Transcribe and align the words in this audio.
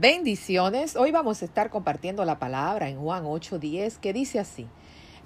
Bendiciones. 0.00 0.96
Hoy 0.96 1.10
vamos 1.10 1.42
a 1.42 1.44
estar 1.44 1.68
compartiendo 1.68 2.24
la 2.24 2.38
palabra 2.38 2.88
en 2.88 2.98
Juan 2.98 3.26
8:10 3.26 3.98
que 3.98 4.14
dice 4.14 4.38
así. 4.38 4.66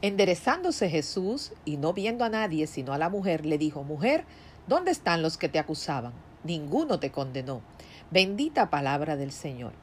Enderezándose 0.03 0.91
Jesús 0.91 1.53
y 1.65 1.77
no 1.77 1.93
viendo 1.93 2.25
a 2.25 2.29
nadie 2.29 2.67
sino 2.67 2.93
a 2.93 2.99
la 2.99 3.09
mujer, 3.09 3.47
le 3.47 3.57
dijo, 3.57 3.85
Mujer, 3.85 4.25
¿dónde 4.67 4.91
están 4.91 5.23
los 5.23 5.39
que 5.39 5.49
te 5.49 5.61
acusaban? 5.61 6.13
Ninguno 6.43 6.99
te 6.99 7.13
condenó. 7.13 7.61
Bendita 8.11 8.69
palabra 8.69 9.15
del 9.15 9.31
Señor. 9.31 9.75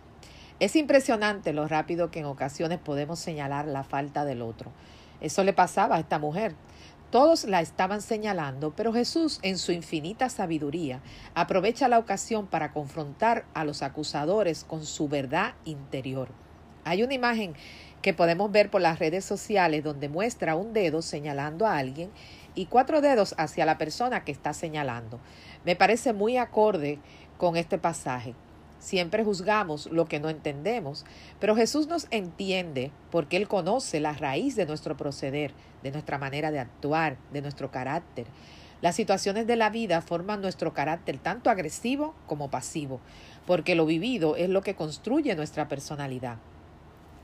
Es 0.59 0.75
impresionante 0.75 1.53
lo 1.53 1.69
rápido 1.69 2.11
que 2.11 2.19
en 2.19 2.25
ocasiones 2.25 2.77
podemos 2.77 3.17
señalar 3.17 3.67
la 3.67 3.85
falta 3.85 4.25
del 4.25 4.41
otro. 4.41 4.73
Eso 5.21 5.45
le 5.45 5.53
pasaba 5.53 5.95
a 5.95 5.99
esta 6.01 6.19
mujer. 6.19 6.53
Todos 7.11 7.43
la 7.43 7.59
estaban 7.59 8.01
señalando, 8.01 8.73
pero 8.73 8.93
Jesús, 8.93 9.39
en 9.41 9.57
su 9.57 9.73
infinita 9.73 10.29
sabiduría, 10.29 11.01
aprovecha 11.35 11.89
la 11.89 11.99
ocasión 11.99 12.47
para 12.47 12.71
confrontar 12.71 13.43
a 13.53 13.65
los 13.65 13.83
acusadores 13.83 14.63
con 14.63 14.85
su 14.85 15.09
verdad 15.09 15.53
interior. 15.65 16.29
Hay 16.85 17.03
una 17.03 17.13
imagen 17.13 17.53
que 18.01 18.13
podemos 18.13 18.49
ver 18.49 18.71
por 18.71 18.79
las 18.79 18.97
redes 18.97 19.25
sociales 19.25 19.83
donde 19.83 20.07
muestra 20.07 20.55
un 20.55 20.71
dedo 20.71 21.01
señalando 21.01 21.67
a 21.67 21.77
alguien 21.77 22.11
y 22.55 22.67
cuatro 22.67 23.01
dedos 23.01 23.35
hacia 23.37 23.65
la 23.65 23.77
persona 23.77 24.23
que 24.23 24.31
está 24.31 24.53
señalando. 24.53 25.19
Me 25.65 25.75
parece 25.75 26.13
muy 26.13 26.37
acorde 26.37 26.97
con 27.37 27.57
este 27.57 27.77
pasaje. 27.77 28.35
Siempre 28.81 29.23
juzgamos 29.23 29.85
lo 29.91 30.07
que 30.07 30.19
no 30.19 30.27
entendemos, 30.27 31.05
pero 31.39 31.55
Jesús 31.55 31.85
nos 31.85 32.07
entiende 32.09 32.91
porque 33.11 33.37
Él 33.37 33.47
conoce 33.47 33.99
la 33.99 34.13
raíz 34.13 34.55
de 34.55 34.65
nuestro 34.65 34.97
proceder, 34.97 35.53
de 35.83 35.91
nuestra 35.91 36.17
manera 36.17 36.49
de 36.49 36.57
actuar, 36.57 37.15
de 37.31 37.43
nuestro 37.43 37.69
carácter. 37.69 38.25
Las 38.81 38.95
situaciones 38.95 39.45
de 39.45 39.55
la 39.55 39.69
vida 39.69 40.01
forman 40.01 40.41
nuestro 40.41 40.73
carácter 40.73 41.19
tanto 41.19 41.51
agresivo 41.51 42.15
como 42.25 42.49
pasivo, 42.49 42.99
porque 43.45 43.75
lo 43.75 43.85
vivido 43.85 44.35
es 44.35 44.49
lo 44.49 44.63
que 44.63 44.73
construye 44.73 45.35
nuestra 45.35 45.67
personalidad. 45.67 46.37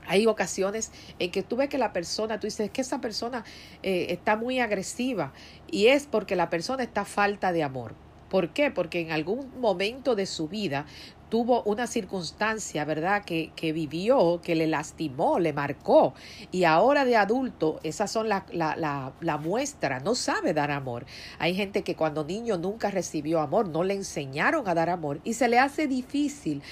Hay 0.06 0.28
ocasiones 0.28 0.92
en 1.18 1.32
que 1.32 1.42
tú 1.42 1.56
ves 1.56 1.68
que 1.68 1.76
la 1.76 1.92
persona, 1.92 2.38
tú 2.38 2.46
dices 2.46 2.70
que 2.70 2.82
esa 2.82 3.00
persona 3.00 3.44
eh, 3.82 4.06
está 4.10 4.36
muy 4.36 4.60
agresiva 4.60 5.32
y 5.68 5.88
es 5.88 6.06
porque 6.06 6.36
la 6.36 6.50
persona 6.50 6.84
está 6.84 7.04
falta 7.04 7.50
de 7.50 7.64
amor. 7.64 7.96
¿Por 8.28 8.50
qué? 8.50 8.70
Porque 8.70 9.00
en 9.00 9.10
algún 9.10 9.50
momento 9.60 10.14
de 10.14 10.26
su 10.26 10.48
vida 10.48 10.86
tuvo 11.28 11.62
una 11.64 11.86
circunstancia, 11.86 12.84
¿verdad?, 12.84 13.24
que, 13.24 13.50
que, 13.54 13.72
vivió, 13.72 14.40
que 14.42 14.54
le 14.54 14.66
lastimó, 14.66 15.38
le 15.38 15.52
marcó. 15.52 16.14
Y 16.50 16.64
ahora 16.64 17.04
de 17.04 17.16
adulto, 17.16 17.80
esas 17.82 18.10
son 18.10 18.28
la, 18.28 18.46
la, 18.52 18.76
la, 18.76 19.12
la, 19.20 19.36
muestra, 19.36 20.00
no 20.00 20.14
sabe 20.14 20.54
dar 20.54 20.70
amor. 20.70 21.04
Hay 21.38 21.54
gente 21.54 21.82
que 21.82 21.96
cuando 21.96 22.24
niño 22.24 22.56
nunca 22.56 22.90
recibió 22.90 23.40
amor, 23.40 23.68
no 23.68 23.84
le 23.84 23.94
enseñaron 23.94 24.68
a 24.68 24.74
dar 24.74 24.90
amor 24.90 25.20
y 25.24 25.34
se 25.34 25.48
le 25.48 25.58
hace 25.58 25.86
difícil 25.86 26.62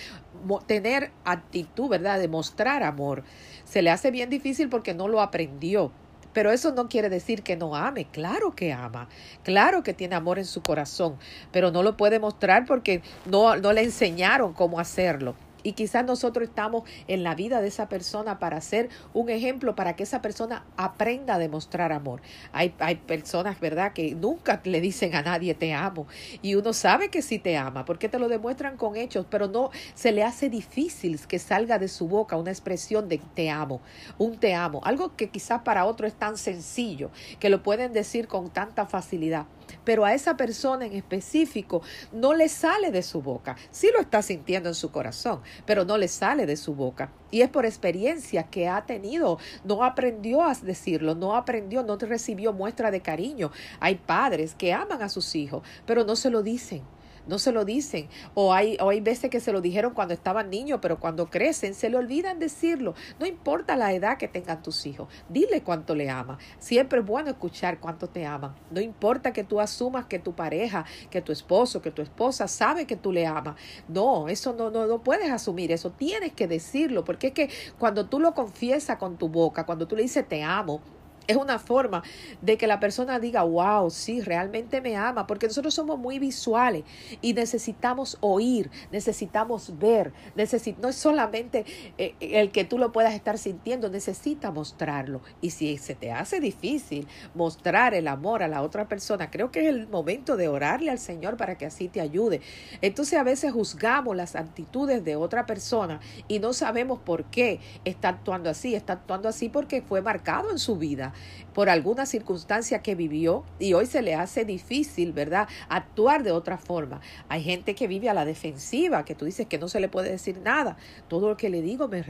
tener 0.67 1.11
actitud, 1.25 1.89
¿verdad?, 1.89 2.19
de 2.19 2.29
mostrar 2.29 2.83
amor. 2.83 3.25
Se 3.65 3.83
le 3.83 3.91
hace 3.91 4.11
bien 4.11 4.31
difícil 4.31 4.69
porque 4.69 4.95
no 4.95 5.09
lo 5.09 5.21
aprendió. 5.21 5.93
Pero 6.37 6.53
eso 6.53 6.71
no 6.73 6.87
quiere 6.87 7.09
decir 7.09 7.43
que 7.43 7.57
no 7.57 7.75
ame. 7.75 8.05
Claro 8.13 8.55
que 8.55 8.71
ama. 8.71 9.09
Claro 9.43 9.83
que 9.83 9.95
tiene 9.95 10.17
amor 10.17 10.39
en 10.39 10.45
su 10.45 10.61
corazón. 10.61 11.17
Pero 11.51 11.71
no 11.71 11.83
lo 11.83 11.97
puede 11.97 12.19
mostrar 12.19 12.67
porque 12.67 13.01
no, 13.25 13.57
no 13.57 13.73
le 13.73 13.83
enseñaron 13.83 14.53
cómo 14.53 14.79
hacerlo. 14.79 15.35
Y 15.67 15.73
quizás 15.73 16.05
nosotros 16.05 16.49
estamos 16.49 16.89
en 17.09 17.25
la 17.25 17.35
vida 17.35 17.61
de 17.61 17.67
esa 17.67 17.89
persona 17.89 18.39
para 18.39 18.61
ser 18.61 18.89
un 19.13 19.31
ejemplo, 19.31 19.75
para 19.75 19.97
que 19.97 20.05
esa 20.05 20.23
persona 20.23 20.65
aprenda 20.77 21.35
a 21.35 21.39
demostrar 21.41 21.91
amor. 21.91 22.23
Hay, 22.53 22.73
hay 22.79 22.95
personas, 22.95 23.59
¿verdad?, 23.59 23.93
que 23.93 24.15
nunca 24.15 24.61
le 24.63 24.81
dicen 24.81 25.17
a 25.17 25.23
nadie 25.23 25.55
te 25.55 25.75
amo. 25.75 26.07
Y 26.41 26.55
uno 26.55 26.73
sabe 26.73 27.09
que 27.09 27.21
sí 27.21 27.41
te 27.41 27.57
ama, 27.57 27.85
porque 27.85 28.09
te 28.09 28.21
lo 28.21 28.29
demuestran 28.29 28.77
con 28.77 28.95
hechos, 28.95 29.27
pero 29.29 29.49
no 29.49 29.71
se 29.95 30.13
le 30.13 30.23
hace 30.23 30.49
difícil 30.49 31.19
que 31.27 31.41
salga 31.41 31.81
de 31.81 31.89
su 31.89 32.07
boca 32.07 32.37
una 32.37 32.53
expresión 32.53 33.09
de 33.09 33.21
te 33.35 33.51
amo, 33.51 33.81
un 34.19 34.39
te 34.39 34.55
amo. 34.55 34.83
Algo 34.85 35.17
que 35.17 35.31
quizás 35.31 35.63
para 35.63 35.85
otro 35.85 36.07
es 36.07 36.15
tan 36.15 36.37
sencillo, 36.37 37.11
que 37.41 37.51
lo 37.51 37.65
pueden 37.65 37.93
decir 37.93 38.29
con 38.29 38.51
tanta 38.51 38.87
facilidad 38.87 39.47
pero 39.87 40.05
a 40.05 40.13
esa 40.13 40.37
persona 40.37 40.85
en 40.85 40.93
específico 40.93 41.81
no 42.13 42.35
le 42.35 42.51
sale 42.51 42.91
de 42.91 43.03
su 43.03 43.23
boca. 43.23 43.57
Sí 43.71 43.89
lo 43.95 44.01
está 44.01 44.21
sintiendo 44.21 44.69
en 44.69 44.75
su 44.75 44.91
corazón, 44.91 45.41
pero 45.65 45.87
no 45.87 45.97
le 45.97 46.09
sale 46.09 46.45
de 46.45 46.57
su 46.57 46.75
boca. 46.75 47.13
Y 47.31 47.41
es 47.41 47.49
por 47.49 47.65
experiencia 47.65 48.43
que 48.43 48.69
ha 48.69 48.85
tenido, 48.85 49.39
no 49.65 49.85
aprendió 49.85 50.43
a 50.43 50.55
decirlo, 50.55 51.15
no 51.15 51.37
aprendió, 51.37 51.83
no 51.83 51.97
recibió 51.97 52.53
muestra 52.53 52.91
de 52.91 53.01
cariño. 53.01 53.53
Hay 53.81 53.95
padres 53.95 54.55
que 54.55 54.75
aman 54.75 55.03
a 55.03 55.09
sus 55.09 55.35
hijos, 55.35 55.63
pero 55.87 56.05
no 56.05 56.17
se 56.17 56.31
lo 56.31 56.43
dicen 56.43 56.83
no 57.27 57.39
se 57.39 57.53
lo 57.53 57.65
dicen. 57.65 58.09
O 58.35 58.53
hay, 58.53 58.77
o 58.81 58.91
hay 58.91 59.01
veces 59.01 59.31
que 59.31 59.41
se 59.41 59.53
lo 59.53 59.61
dijeron 59.61 59.95
cuando 59.95 60.15
estaban 60.15 60.51
niños, 60.51 60.79
pero 60.83 60.99
cuando 60.99 61.31
crecen 61.31 61.75
se 61.75 61.91
le 61.91 61.97
olvidan 61.97 62.39
decirlo. 62.39 62.95
No 63.19 63.27
importa 63.27 63.77
la 63.77 63.93
edad 63.93 64.19
que 64.19 64.29
tengan 64.29 64.63
tus 64.63 64.87
hijos, 64.87 65.09
dile 65.29 65.63
cuánto 65.63 65.95
le 65.95 66.11
ama. 66.11 66.39
Siempre 66.59 67.01
es 67.01 67.07
bueno 67.07 67.31
escuchar 67.31 67.81
cuánto 67.81 68.09
te 68.09 68.27
aman. 68.27 68.55
No 68.71 68.81
importa 68.81 69.33
que 69.33 69.45
tú 69.45 69.61
asumas 69.61 70.07
que 70.07 70.19
tu 70.19 70.35
pareja, 70.35 70.85
que 71.11 71.23
tu 71.23 71.33
esposo, 71.33 71.83
que 71.83 71.91
tu 71.91 72.03
esposa 72.03 72.49
sabe 72.49 72.87
que 72.87 72.97
tú 72.97 73.13
le 73.13 73.27
amas. 73.27 73.57
No, 73.89 74.29
eso 74.29 74.53
no, 74.53 74.71
no, 74.71 74.87
no 74.87 75.03
puedes 75.03 75.31
asumir 75.31 75.73
eso. 75.73 75.91
Tienes 75.91 76.33
que 76.33 76.47
decirlo, 76.47 77.05
porque 77.05 77.29
es 77.29 77.33
que 77.33 77.51
cuando 77.79 78.07
tú 78.07 78.21
lo 78.21 78.35
confiesas 78.35 78.99
con 78.99 79.17
tu 79.17 79.29
boca, 79.29 79.67
cuando 79.67 79.87
tú 79.87 79.97
le 79.97 80.03
dices 80.03 80.27
te 80.29 80.43
amo, 80.43 80.81
es 81.27 81.37
una 81.37 81.59
forma 81.59 82.03
de 82.41 82.57
que 82.57 82.67
la 82.67 82.81
persona 82.81 83.19
diga, 83.19 83.43
wow, 83.43 83.91
sí, 83.91 84.21
realmente 84.21 84.81
me 84.81 84.97
ama, 84.97 85.27
porque 85.27 85.47
nosotros 85.47 85.75
somos 85.75 85.99
muy 85.99 86.19
visuales 86.19 86.85
y 87.21 87.35
necesitamos 87.35 88.19
oír, 88.21 88.71
necesitamos 88.93 89.79
ver, 89.79 90.13
no 90.35 90.89
es 90.89 90.97
solamente 90.97 91.65
eh, 91.99 92.15
el 92.21 92.51
que 92.51 92.65
tú 92.65 92.79
lo 92.79 92.93
puedas 92.93 93.15
estar 93.15 93.39
sintiendo, 93.39 93.89
necesita 93.89 94.51
mostrarlo. 94.51 95.21
Y 95.41 95.51
si 95.51 95.79
se 95.79 95.95
te 95.95 96.13
hace 96.13 96.41
difícil 96.41 97.07
mostrar 97.35 97.95
el 97.95 98.09
amor 98.09 98.43
a 98.43 98.49
la 98.49 98.63
otra 98.63 98.89
persona, 98.89 99.31
creo 99.31 99.51
que 99.51 99.61
es 99.61 99.67
el 99.67 99.89
momento 99.89 100.37
de 100.37 100.49
orarle 100.49 100.91
al 100.91 100.99
Señor 100.99 101.37
para 101.37 101.59
que 101.59 101.67
así 101.67 101.89
te 101.89 102.01
ayude. 102.01 102.41
Entonces 102.81 103.19
a 103.19 103.23
veces 103.23 103.53
juzgamos 103.53 104.17
las 104.17 104.37
actitudes 104.37 105.05
de 105.05 105.17
otra 105.17 105.47
persona 105.47 106.01
y 106.29 106.39
no 106.39 106.53
sabemos 106.53 106.99
por 107.01 107.25
qué 107.25 107.61
está 107.85 108.09
actuando 108.09 108.51
así, 108.51 108.75
está 108.75 108.95
actuando 108.95 109.29
así 109.29 109.49
porque 109.49 109.83
fue 109.83 110.03
marcado 110.03 110.51
en 110.51 110.59
su 110.59 110.77
vida 110.77 111.13
por 111.57 111.71
alguna 111.71 112.05
circunstancia 112.05 112.83
que 112.83 112.95
vivió 112.95 113.43
y 113.59 113.73
hoy 113.73 113.87
se 113.87 114.03
le 114.03 114.15
hace 114.15 114.45
difícil, 114.45 115.15
¿verdad?, 115.15 115.49
actuar 115.71 116.23
de 116.23 116.31
otra 116.31 116.59
forma. 116.59 117.01
Hay 117.31 117.43
gente 117.43 117.75
que 117.75 117.89
vive 117.89 118.11
a 118.11 118.15
la 118.15 118.27
defensiva, 118.27 119.07
que 119.07 119.15
tú 119.15 119.25
dices 119.25 119.47
que 119.47 119.57
no 119.57 119.67
se 119.69 119.81
le 119.81 119.89
puede 119.89 120.11
decir 120.11 120.39
nada. 120.43 120.77
Todo 121.09 121.31
lo 121.31 121.39
que 121.39 121.49
le 121.49 121.63
digo 121.63 121.89
me, 121.89 122.03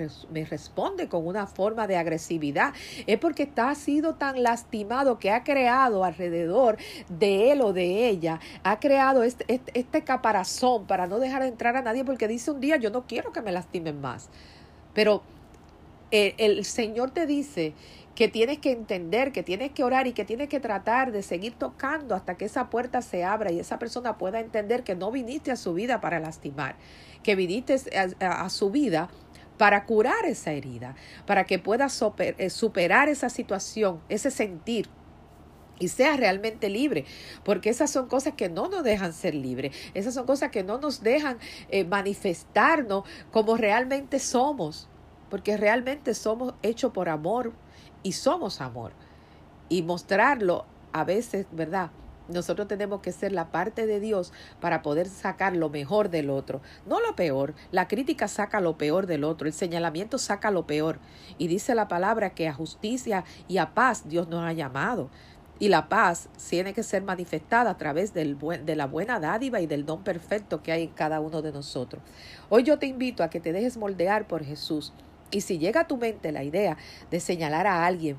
responde 0.44 1.08
con 1.08 1.24
una 1.24 1.46
forma 1.46 1.86
de 1.86 1.96
agresividad. 1.96 2.74
Es 3.06 3.18
porque 3.20 3.44
está 3.44 3.72
sido 3.76 4.16
tan 4.16 4.42
lastimado 4.42 5.20
que 5.20 5.30
ha 5.30 5.44
creado 5.44 6.02
alrededor 6.02 6.76
de 7.08 7.52
él 7.52 7.60
o 7.60 7.72
de 7.72 8.08
ella, 8.08 8.40
ha 8.64 8.80
creado 8.80 9.22
este, 9.22 9.44
este, 9.46 9.78
este 9.78 10.02
caparazón 10.02 10.88
para 10.88 11.06
no 11.06 11.20
dejar 11.20 11.42
entrar 11.42 11.76
a 11.76 11.82
nadie 11.82 12.04
porque 12.04 12.26
dice 12.26 12.50
un 12.50 12.60
día 12.60 12.78
yo 12.78 12.90
no 12.90 13.06
quiero 13.06 13.30
que 13.32 13.42
me 13.42 13.52
lastimen 13.52 14.00
más. 14.00 14.28
Pero 14.92 15.22
eh, 16.10 16.34
el 16.38 16.64
Señor 16.64 17.10
te 17.10 17.26
dice 17.26 17.74
que 18.16 18.28
tienes 18.28 18.58
que 18.58 18.72
entender, 18.72 19.30
que 19.30 19.42
tienes 19.42 19.72
que 19.72 19.84
orar 19.84 20.06
y 20.06 20.12
que 20.12 20.24
tienes 20.24 20.48
que 20.48 20.58
tratar 20.58 21.12
de 21.12 21.22
seguir 21.22 21.52
tocando 21.54 22.14
hasta 22.14 22.36
que 22.36 22.46
esa 22.46 22.70
puerta 22.70 23.02
se 23.02 23.24
abra 23.24 23.52
y 23.52 23.60
esa 23.60 23.78
persona 23.78 24.16
pueda 24.16 24.40
entender 24.40 24.82
que 24.84 24.96
no 24.96 25.12
viniste 25.12 25.52
a 25.52 25.56
su 25.56 25.74
vida 25.74 26.00
para 26.00 26.18
lastimar, 26.18 26.76
que 27.22 27.36
viniste 27.36 27.76
a, 28.20 28.48
su 28.48 28.70
vida 28.70 29.10
para 29.58 29.84
curar 29.84 30.24
esa 30.24 30.52
herida, 30.52 30.96
para 31.26 31.44
que 31.44 31.58
pueda 31.58 31.88
eh, 32.18 32.50
superar 32.50 33.10
esa 33.10 33.28
situación, 33.28 34.00
ese 34.08 34.30
sentir 34.30 34.88
y 35.78 35.88
sea 35.88 36.16
realmente 36.16 36.70
libre, 36.70 37.04
porque 37.44 37.68
esas 37.68 37.90
son 37.90 38.08
cosas 38.08 38.32
que 38.32 38.48
no 38.48 38.68
nos 38.68 38.82
dejan 38.82 39.12
ser 39.12 39.34
libres, 39.34 39.76
esas 39.92 40.14
son 40.14 40.24
cosas 40.24 40.50
que 40.50 40.64
no 40.64 40.78
nos 40.78 41.02
dejan 41.02 41.36
eh, 41.68 41.84
manifestarnos 41.84 43.04
como 43.30 43.58
realmente 43.58 44.20
somos, 44.20 44.88
porque 45.28 45.58
realmente 45.58 46.14
somos 46.14 46.54
hechos 46.62 46.92
por 46.92 47.10
amor, 47.10 47.52
y 48.02 48.12
somos 48.12 48.60
amor. 48.60 48.92
Y 49.68 49.82
mostrarlo 49.82 50.64
a 50.92 51.04
veces, 51.04 51.46
¿verdad? 51.52 51.90
Nosotros 52.28 52.66
tenemos 52.66 53.00
que 53.02 53.12
ser 53.12 53.32
la 53.32 53.52
parte 53.52 53.86
de 53.86 54.00
Dios 54.00 54.32
para 54.60 54.82
poder 54.82 55.08
sacar 55.08 55.54
lo 55.54 55.68
mejor 55.70 56.10
del 56.10 56.30
otro, 56.30 56.60
no 56.84 57.00
lo 57.00 57.14
peor. 57.14 57.54
La 57.70 57.86
crítica 57.86 58.26
saca 58.26 58.60
lo 58.60 58.76
peor 58.76 59.06
del 59.06 59.22
otro, 59.22 59.46
el 59.46 59.52
señalamiento 59.52 60.18
saca 60.18 60.50
lo 60.50 60.66
peor. 60.66 60.98
Y 61.38 61.46
dice 61.46 61.74
la 61.74 61.88
palabra 61.88 62.30
que 62.30 62.48
a 62.48 62.54
justicia 62.54 63.24
y 63.46 63.58
a 63.58 63.74
paz 63.74 64.08
Dios 64.08 64.28
nos 64.28 64.42
ha 64.42 64.52
llamado. 64.52 65.08
Y 65.58 65.68
la 65.68 65.88
paz 65.88 66.28
tiene 66.50 66.74
que 66.74 66.82
ser 66.82 67.02
manifestada 67.02 67.70
a 67.70 67.78
través 67.78 68.12
del 68.12 68.36
de 68.38 68.76
la 68.76 68.86
buena 68.86 69.20
dádiva 69.20 69.60
y 69.60 69.66
del 69.66 69.86
don 69.86 70.02
perfecto 70.02 70.62
que 70.62 70.72
hay 70.72 70.82
en 70.82 70.90
cada 70.90 71.20
uno 71.20 71.40
de 71.40 71.52
nosotros. 71.52 72.02
Hoy 72.50 72.64
yo 72.64 72.78
te 72.78 72.86
invito 72.86 73.22
a 73.22 73.30
que 73.30 73.40
te 73.40 73.52
dejes 73.52 73.76
moldear 73.78 74.26
por 74.26 74.44
Jesús 74.44 74.92
y 75.30 75.40
si 75.40 75.58
llega 75.58 75.82
a 75.82 75.86
tu 75.86 75.96
mente 75.96 76.32
la 76.32 76.44
idea 76.44 76.76
de 77.10 77.20
señalar 77.20 77.66
a 77.66 77.86
alguien, 77.86 78.16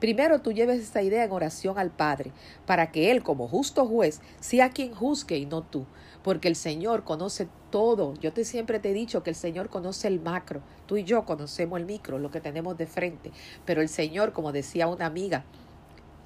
primero 0.00 0.40
tú 0.40 0.52
lleves 0.52 0.80
esa 0.80 1.02
idea 1.02 1.24
en 1.24 1.32
oración 1.32 1.78
al 1.78 1.90
Padre, 1.90 2.32
para 2.66 2.90
que 2.92 3.10
Él, 3.10 3.22
como 3.22 3.48
justo 3.48 3.86
juez, 3.86 4.20
sea 4.40 4.70
quien 4.70 4.94
juzgue 4.94 5.38
y 5.38 5.46
no 5.46 5.62
tú. 5.62 5.86
porque 6.26 6.48
el 6.48 6.56
Señor 6.56 7.04
conoce 7.04 7.46
todo. 7.70 8.14
Yo 8.14 8.32
te 8.32 8.44
siempre 8.44 8.80
te 8.80 8.90
he 8.90 8.92
dicho 8.92 9.22
que 9.22 9.30
el 9.30 9.36
Señor 9.36 9.68
conoce 9.68 10.08
el 10.08 10.18
macro. 10.18 10.60
Tú 10.86 10.96
y 10.96 11.04
yo 11.04 11.24
conocemos 11.24 11.78
el 11.78 11.86
micro, 11.86 12.18
lo 12.18 12.32
que 12.32 12.40
tenemos 12.40 12.76
de 12.76 12.88
frente. 12.88 13.30
Pero 13.64 13.80
el 13.80 13.88
Señor, 13.88 14.32
como 14.32 14.50
decía 14.50 14.88
una 14.88 15.06
amiga, 15.06 15.44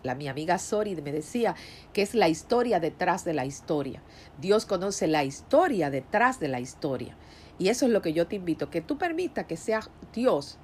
la 0.02 0.14
mi 0.14 0.26
amiga 0.26 0.58
Sori 0.58 0.96
me 0.96 1.12
decía 1.12 1.54
que 1.92 2.00
es 2.00 2.14
la 2.14 2.30
historia 2.30 2.80
detrás 2.80 3.26
de 3.26 3.34
la 3.34 3.44
historia. 3.44 4.02
Dios 4.40 4.64
conoce 4.64 5.06
la 5.06 5.24
historia 5.24 5.90
detrás 5.90 6.40
de 6.40 6.48
la 6.48 6.60
historia. 6.60 7.14
Y 7.60 7.68
eso 7.68 7.84
es 7.84 7.92
lo 7.92 8.00
que 8.00 8.14
yo 8.14 8.26
te 8.26 8.36
invito, 8.36 8.70
que 8.70 8.80
tú 8.80 8.96
permitas 8.96 9.44
que 9.44 9.58
sea 9.58 9.82
Dios 10.14 10.56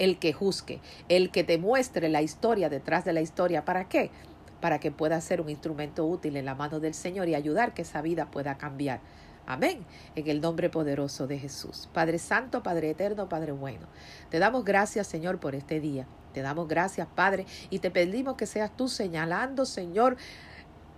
el 0.00 0.18
que 0.18 0.32
juzgue, 0.32 0.80
el 1.08 1.30
que 1.30 1.44
te 1.44 1.56
muestre 1.56 2.08
la 2.08 2.20
historia 2.20 2.68
detrás 2.68 3.04
de 3.04 3.12
la 3.12 3.20
historia. 3.20 3.64
¿Para 3.64 3.88
qué? 3.88 4.10
Para 4.60 4.80
que 4.80 4.90
pueda 4.90 5.20
ser 5.20 5.40
un 5.40 5.48
instrumento 5.48 6.04
útil 6.04 6.36
en 6.36 6.44
la 6.44 6.56
mano 6.56 6.80
del 6.80 6.94
Señor 6.94 7.28
y 7.28 7.36
ayudar 7.36 7.74
que 7.74 7.82
esa 7.82 8.02
vida 8.02 8.28
pueda 8.32 8.58
cambiar. 8.58 8.98
Amén. 9.46 9.86
En 10.16 10.28
el 10.28 10.40
nombre 10.40 10.68
poderoso 10.68 11.28
de 11.28 11.38
Jesús. 11.38 11.88
Padre 11.92 12.18
Santo, 12.18 12.64
Padre 12.64 12.90
Eterno, 12.90 13.28
Padre 13.28 13.52
Bueno. 13.52 13.86
Te 14.28 14.40
damos 14.40 14.64
gracias, 14.64 15.06
Señor, 15.06 15.38
por 15.38 15.54
este 15.54 15.78
día. 15.78 16.08
Te 16.34 16.42
damos 16.42 16.66
gracias, 16.66 17.06
Padre, 17.14 17.46
y 17.70 17.78
te 17.78 17.92
pedimos 17.92 18.34
que 18.34 18.46
seas 18.46 18.76
tú 18.76 18.88
señalando, 18.88 19.64
Señor, 19.64 20.16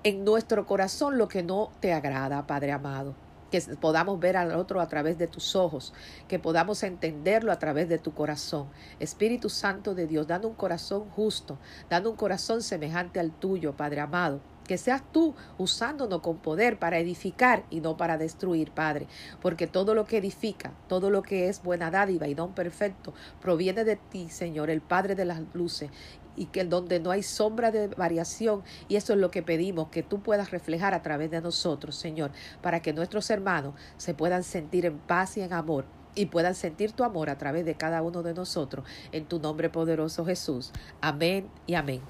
en 0.05 0.25
nuestro 0.25 0.65
corazón 0.65 1.19
lo 1.19 1.29
que 1.29 1.43
no 1.43 1.71
te 1.81 1.93
agrada, 1.93 2.47
Padre 2.47 2.73
amado 2.73 3.24
que 3.55 3.77
podamos 3.77 4.19
ver 4.19 4.37
al 4.37 4.51
otro 4.51 4.81
a 4.81 4.89
través 4.89 5.17
de 5.17 5.29
tus 5.29 5.55
ojos, 5.55 5.95
que 6.27 6.41
podamos 6.41 6.83
entenderlo 6.83 7.53
a 7.53 7.59
través 7.61 7.89
de 7.89 7.99
tu 7.99 8.13
corazón. 8.13 8.69
Espíritu 8.99 9.49
Santo 9.49 9.95
de 9.95 10.09
Dios, 10.09 10.27
dando 10.27 10.49
un 10.49 10.55
corazón 10.55 11.09
justo, 11.11 11.57
dando 11.89 12.11
un 12.11 12.17
corazón 12.17 12.63
semejante 12.63 13.21
al 13.21 13.31
tuyo, 13.31 13.77
Padre 13.77 14.01
amado. 14.01 14.41
Que 14.67 14.77
seas 14.77 15.05
tú 15.13 15.37
usándonos 15.57 16.21
con 16.21 16.39
poder 16.39 16.81
para 16.81 16.99
edificar 16.99 17.65
y 17.71 17.81
no 17.81 17.97
para 17.97 18.19
destruir, 18.19 18.73
Padre. 18.73 19.07
Porque 19.41 19.69
todo 19.69 19.95
lo 19.95 20.05
que 20.05 20.17
edifica, 20.17 20.73
todo 20.89 21.11
lo 21.11 21.23
que 21.23 21.49
es 21.49 21.63
buena 21.63 21.93
dádiva 21.93 22.27
y 22.27 22.35
don 22.35 22.55
perfecto, 22.55 23.15
proviene 23.41 23.85
de 23.85 23.97
ti, 23.97 24.31
Señor, 24.31 24.69
el 24.69 24.81
Padre 24.81 25.15
de 25.15 25.27
las 25.27 25.43
luces 25.53 25.91
y 26.37 26.47
que 26.47 26.65
donde 26.65 27.01
no 27.01 27.11
hay 27.11 27.23
sombra 27.23 27.71
de 27.71 27.89
variación 27.89 28.63
y 28.89 28.97
eso 28.97 29.13
es 29.13 29.19
lo 29.19 29.31
que 29.31 29.43
pedimos 29.43 29.89
que 29.89 30.03
tú 30.03 30.21
puedas 30.21 30.51
reflejar 30.51 30.95
a 30.95 31.03
través 31.03 31.31
de 31.31 31.41
nosotros 31.41 31.97
Señor 31.97 32.31
para 32.63 32.81
que 32.81 32.93
nuestros 32.93 33.31
hermanos 33.31 33.75
se 33.97 34.15
puedan 34.15 34.43
sentir 34.43 34.87
en 34.87 34.99
paz 34.99 35.37
y 35.37 35.43
en 35.43 35.53
amor 35.53 35.85
y 36.15 36.27
puedan 36.27 36.55
sentir 36.55 36.93
tu 36.93 37.03
amor 37.05 37.31
a 37.31 37.39
través 37.39 37.65
de 37.65 37.75
cada 37.75 38.03
uno 38.03 38.23
de 38.23 38.35
nosotros. 38.35 38.87
En 39.13 39.25
tu 39.27 39.39
nombre 39.41 39.71
poderoso 39.71 40.25
Jesús. 40.25 40.73
Amén 41.01 41.49
y 41.67 41.75
amén. 41.75 42.03